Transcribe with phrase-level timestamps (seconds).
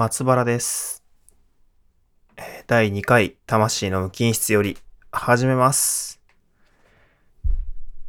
[0.00, 1.04] 松原です。
[2.66, 4.78] 第2回魂の無菌室より
[5.12, 6.22] 始めます。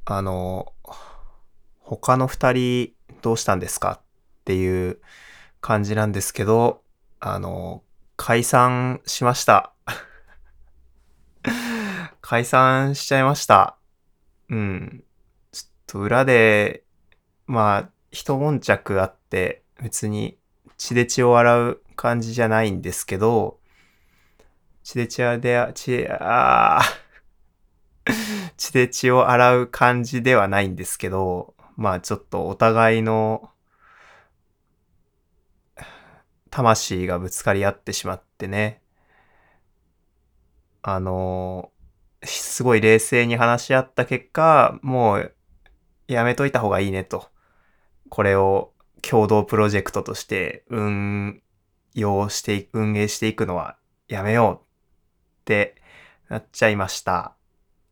[0.06, 0.72] あの、
[1.82, 4.00] 他の二人どうしたんですか？
[4.00, 4.04] っ
[4.46, 5.02] ていう
[5.60, 6.82] 感じなんですけど、
[7.20, 7.84] あの、
[8.16, 9.74] 解散しました。
[12.22, 13.76] 解散しちゃいました。
[14.48, 15.04] うん。
[15.52, 16.86] ちょっと裏で、
[17.48, 20.38] まあ、一悶着あって、別に
[20.78, 23.60] 血で血を洗う感じじゃないんですけど、
[24.84, 28.14] 血で血で、血、あー
[28.58, 33.52] 血で血を洗う感じではないんですけど、まあちょっとお互いの
[36.50, 38.82] 魂がぶつかり合ってしまってね、
[40.82, 41.72] あの、
[42.24, 45.36] すごい冷静に話し合った結果、もう
[46.08, 47.30] やめといた方がいいねと。
[48.10, 48.74] これを
[49.04, 51.44] 共同プロジェクトとして運
[51.94, 55.76] 用して、運営していくのはやめようって
[56.30, 57.36] なっちゃいました。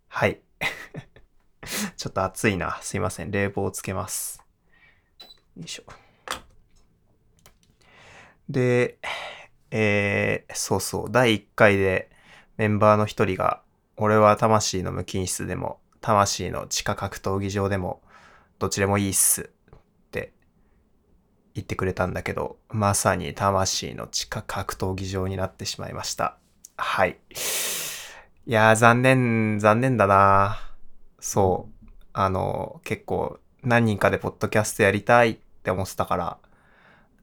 [0.07, 0.41] はい。
[1.97, 2.79] ちょっと暑いな。
[2.81, 3.31] すいません。
[3.31, 4.43] 冷房をつけます。
[5.57, 5.83] よいしょ。
[8.49, 8.97] で、
[9.71, 11.11] えー、そうそう。
[11.11, 12.09] 第1回で
[12.57, 13.61] メンバーの一人が、
[13.97, 18.01] 俺は魂の無菌室でも、魂の地下格闘技場でも、
[18.57, 19.51] どっちでもいいっす
[21.55, 26.37] 言ってくれたんだけど、まさに魂の地下格闘技場になってしまいました。
[26.77, 27.17] はい。
[28.45, 30.59] いやー、残念、残念だな
[31.19, 31.87] そう。
[32.13, 36.37] あの、結構何人かでポッドキャストやりたいって思ってたから、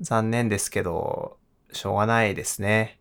[0.00, 1.38] 残念ですけど、
[1.72, 3.00] しょうがないですね。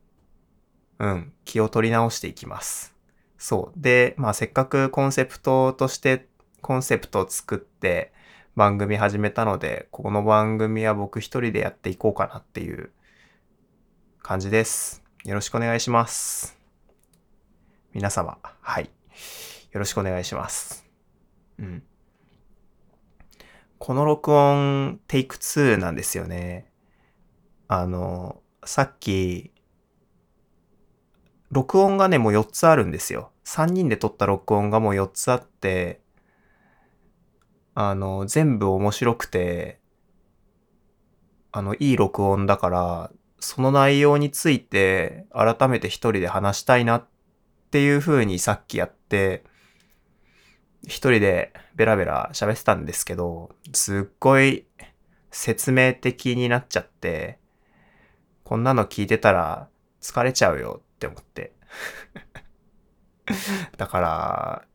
[0.99, 1.33] うん。
[1.43, 2.95] 気を取り直していきます。
[3.37, 3.79] そう。
[3.79, 6.27] で、まあせっかくコンセプトとして、
[6.61, 8.11] コンセプトを作って
[8.55, 12.91] 番組始めたので、この番組は僕一人でやっていこうかなっていう
[14.21, 15.03] 感じです。
[15.25, 16.57] よろしくお願いします。
[17.93, 18.89] 皆様、はい。
[19.73, 20.85] よろしくお願いします。
[21.59, 21.83] うん。
[23.77, 26.71] この録音、テイク2なんですよね。
[27.67, 29.51] あの、さっき、
[31.51, 33.31] 録音がね、もう4つあるんですよ。
[33.43, 36.04] 3人で撮った録音がもう4つあって、
[37.75, 39.79] あの、全部面白くて、
[41.51, 47.07] あの、いい録音だから、その内容について改めて一人で話したいなっ
[47.69, 49.43] ていう風にさっきやって、
[50.83, 54.65] 一人でベラベラ喋ってたんですけど、すっごい
[55.31, 57.39] 説明的になっちゃって、
[58.45, 59.67] こんなの聞いてたら
[60.01, 61.51] 疲れちゃうよって思って。
[63.77, 64.65] だから、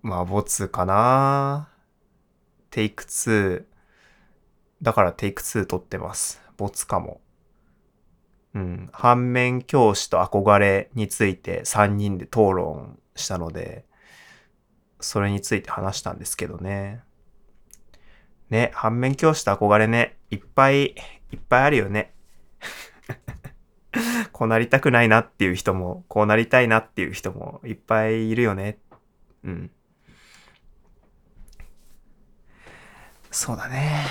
[0.00, 1.68] まあ、ボツかな
[2.78, 3.64] テイク2。
[4.82, 6.40] だからテイク2撮ってます。
[6.56, 7.20] ボツかも。
[8.54, 8.88] うん。
[8.92, 13.84] 反面教師と憧れについて3人で討論したので、
[15.00, 17.00] それについて話したんですけどね。
[18.48, 20.90] ね、反面教師と憧れね、いっぱい
[21.32, 22.14] いっぱいあるよね。
[24.30, 28.78] こうなりたくないなっていう人も、こうなりたいなっていう人もいっぱいいるよね。
[29.42, 29.72] うん。
[33.38, 34.04] そうだね。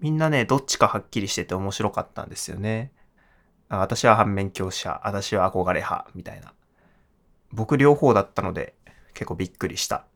[0.00, 2.92] みんなね、どっちかはっきりしてて面白かったんですよね。
[3.68, 6.54] 私は反面教師派、私は憧れ派、みたいな。
[7.52, 8.74] 僕両方だったので
[9.12, 10.06] 結構びっくりした。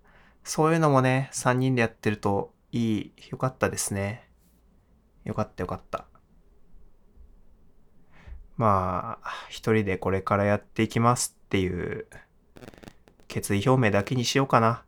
[0.45, 4.27] そういうのもね、3人でやってるといい、よかったですね。
[5.25, 6.07] よかったよかった。
[8.57, 12.07] まあ、一人でこれからやっていきますっていう
[13.29, 14.85] 決意表明だけにしようかな。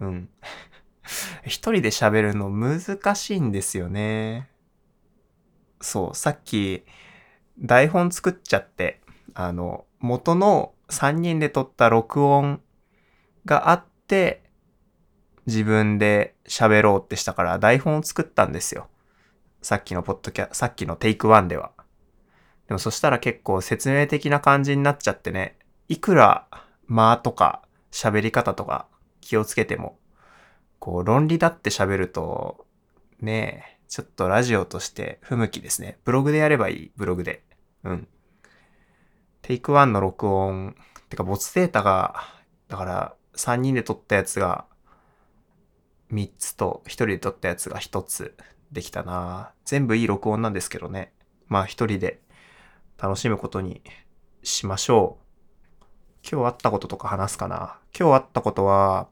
[0.00, 0.28] うん。
[1.44, 4.50] 一人で喋るの難しいんですよね。
[5.80, 6.84] そう、さっき
[7.58, 9.00] 台本作っちゃって、
[9.34, 12.60] あの、元の3人で撮った録音
[13.44, 14.42] があって、
[15.46, 18.88] 自分で喋ろうってしたから台本を作ったんですよ。
[19.62, 21.72] さっきのポッドキャ、さっきのテイク1では。
[22.68, 25.56] でもそしたら結構説明的な感じになっちゃってね、
[25.88, 26.46] いくら
[26.86, 28.86] 間とか喋り方とか
[29.28, 29.98] 気をつけても、
[30.78, 32.66] こう論理だって喋ると、
[33.20, 35.98] ねえ、ちょっとラジオとして不向きですね。
[36.06, 37.44] ブログでやればいい、ブログで。
[37.84, 38.08] うん。
[39.42, 40.76] テイク1の録音、
[41.10, 42.14] てか、ボツデータが、
[42.68, 44.64] だから、3人で撮ったやつが
[46.10, 48.34] 3つと、1人で撮ったやつが1つ
[48.72, 51.12] できたな全部いい録音なんですけどね。
[51.48, 52.22] まあ、1人で
[52.96, 53.82] 楽しむことに
[54.42, 55.27] しましょう。
[56.22, 57.78] 今日あったこととか話すかな？
[57.98, 59.08] 今日あったことは、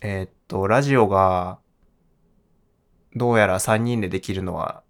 [0.00, 1.58] えーっと、ラジオが、
[3.14, 4.82] どうやら3人でできるのは、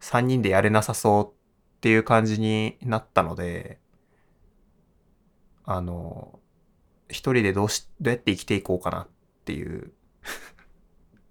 [0.00, 3.78] 3人でやれなさそうっていう感じになったので、
[5.64, 6.38] あの、
[7.08, 9.08] 一人でどうし、どうやって生きていこうかなっ
[9.44, 9.92] ていう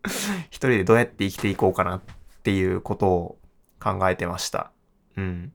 [0.50, 2.02] 一人でどうやって生きていこうかなっ
[2.44, 3.40] ていうことを
[3.80, 4.72] 考えてました。
[5.16, 5.54] うん。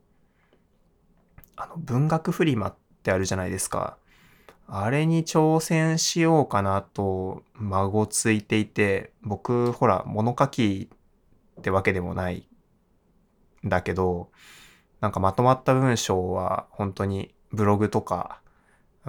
[1.56, 3.98] あの、文学フリマっってあるじゃないですか。
[4.66, 10.88] あれに挑戦しようかなと孫ついていて、僕、ほら、物書き
[11.58, 12.48] ってわけでもない
[13.62, 14.30] んだけど、
[15.02, 18.40] なんかまとまった文章は本当にブログとか、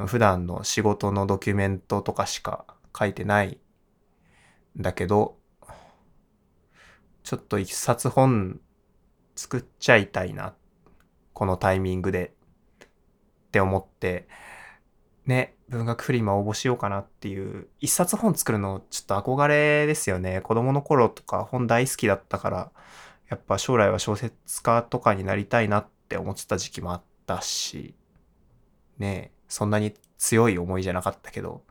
[0.08, 2.66] 普段の仕事のドキュメントとかしか
[2.98, 3.58] 書いてない
[4.78, 5.38] んだけど、
[7.24, 8.60] ちょっと一冊本
[9.38, 10.54] 作っちゃいたいな。
[11.32, 12.35] このタイミングで。
[13.56, 14.28] って思って、
[15.26, 20.42] ね、文学フリマ応募しようかなっていう、一冊本作るのちょっと憧れですよね。
[20.42, 22.72] 子供の頃とか本大好きだったから、
[23.30, 27.96] やっぱ将来は小説家とかになりたいなって思ってた時期もあったし、
[28.98, 31.64] ねそんなに強い思いじゃなかったけど、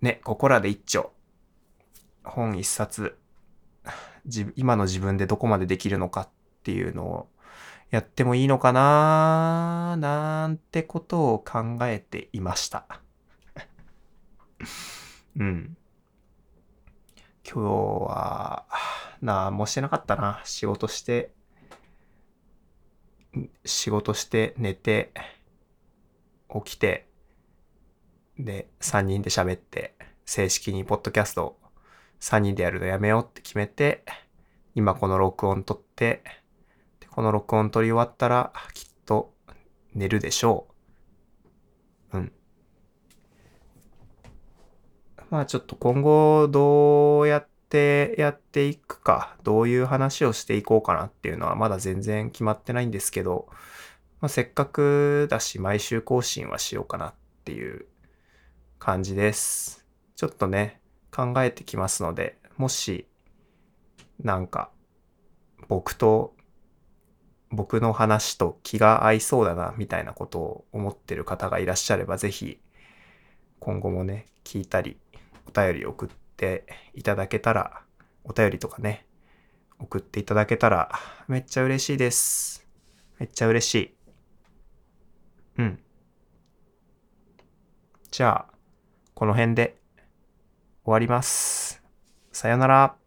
[0.00, 1.12] ね、ここらで一丁、
[2.24, 3.16] 本一冊、
[4.56, 6.28] 今の自分でどこまでできるのかっ
[6.64, 7.28] ていうのを
[7.90, 9.98] やってもいいのかなな
[10.50, 13.00] んてことを考えていました。
[15.36, 15.76] うん。
[17.44, 18.66] 今日は、
[19.22, 20.40] なんもしてなかったな。
[20.44, 21.32] 仕事して、
[23.64, 25.12] 仕事して寝て、
[26.64, 27.08] 起きて、
[28.38, 29.94] で、3人で喋って、
[30.24, 31.58] 正式にポッドキャスト
[32.20, 34.04] 3人でやるのやめようって決めて、
[34.74, 36.22] 今この録音撮って、
[37.10, 39.34] この録音撮り終わったら、きっと
[39.94, 40.66] 寝るでしょ
[42.12, 42.18] う。
[42.18, 42.32] うん。
[45.30, 53.48] まあちょっと今後どうやってやっていくか、どういう話をしていこうかなっていうのはまだ全然決まってないんですけど、
[54.20, 57.14] まあ、せっかくだし毎週更新はしようかなっ
[57.44, 57.86] ていう
[58.78, 59.86] 感じです。
[60.16, 63.06] ちょっとね、考えてきますので、もし、
[64.22, 64.70] なんか、
[65.68, 66.34] 僕と
[67.50, 72.60] 僕の話と気が合いそうだな、みたいなことを思ってる方がいらっしゃれば、ぜひ、
[73.58, 74.98] 今後もね、聞いたり、
[75.46, 76.64] お便り送って
[76.94, 77.82] いただけたら、
[78.24, 79.06] お便りとかね、
[79.80, 80.92] 送っていただけたら、
[81.26, 82.66] めっちゃ嬉しいです。
[83.18, 83.94] めっちゃ嬉しい。
[85.58, 85.80] うん。
[88.10, 88.54] じゃあ、
[89.14, 89.80] この辺で
[90.84, 91.82] 終わります。
[92.32, 92.99] さよなら。